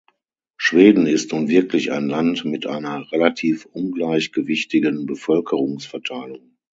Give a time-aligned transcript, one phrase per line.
[0.57, 6.57] Schweden ist nun wirklich ein Land mit einer relativ ungleichgewichtigen Bevölkerungsverteilung.